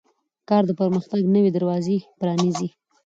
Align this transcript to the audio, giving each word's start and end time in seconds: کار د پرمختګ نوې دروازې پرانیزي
کار 0.49 0.63
د 0.67 0.71
پرمختګ 0.79 1.21
نوې 1.35 1.49
دروازې 1.57 1.97
پرانیزي 2.19 2.67